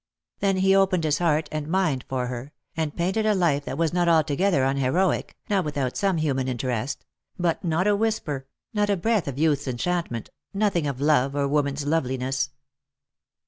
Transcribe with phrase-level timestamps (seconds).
[0.39, 3.93] Then he opened his heart and mind for her, and painted a life that was
[3.93, 7.05] not alto gether unheroic, not without some human interest;
[7.37, 11.85] but not a whisper, not a breath of youth's enchantment, nothing of love or woman's
[11.85, 12.49] loveliness.